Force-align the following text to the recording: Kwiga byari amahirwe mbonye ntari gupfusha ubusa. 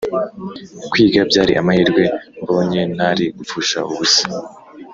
Kwiga 0.91 1.21
byari 1.29 1.53
amahirwe 1.61 2.03
mbonye 2.41 2.81
ntari 2.95 3.25
gupfusha 3.37 3.79
ubusa. 3.91 4.25